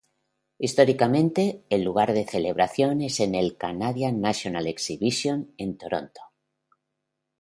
Históricamente, 0.57 1.63
el 1.69 1.83
lugar 1.83 2.13
de 2.13 2.25
celebración 2.25 3.01
es 3.03 3.19
el 3.19 3.55
Canadian 3.55 4.19
National 4.19 4.65
Exhibition, 4.65 5.53
en 5.59 5.77
Toronto. 5.77 6.21